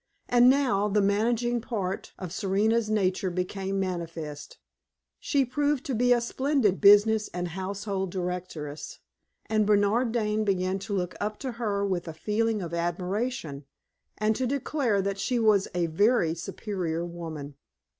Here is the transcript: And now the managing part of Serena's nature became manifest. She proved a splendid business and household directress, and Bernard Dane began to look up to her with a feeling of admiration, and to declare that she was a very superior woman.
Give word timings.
And 0.27 0.49
now 0.49 0.87
the 0.87 0.99
managing 0.99 1.61
part 1.61 2.11
of 2.17 2.33
Serena's 2.33 2.89
nature 2.89 3.29
became 3.29 3.79
manifest. 3.79 4.57
She 5.19 5.45
proved 5.45 5.87
a 5.91 6.21
splendid 6.21 6.81
business 6.81 7.27
and 7.35 7.49
household 7.49 8.09
directress, 8.09 8.97
and 9.45 9.67
Bernard 9.67 10.11
Dane 10.11 10.43
began 10.43 10.79
to 10.79 10.95
look 10.95 11.13
up 11.19 11.37
to 11.41 11.51
her 11.51 11.85
with 11.85 12.07
a 12.07 12.13
feeling 12.15 12.63
of 12.63 12.73
admiration, 12.73 13.65
and 14.17 14.35
to 14.37 14.47
declare 14.47 15.03
that 15.03 15.19
she 15.19 15.37
was 15.37 15.67
a 15.75 15.85
very 15.85 16.33
superior 16.33 17.05
woman. 17.05 17.53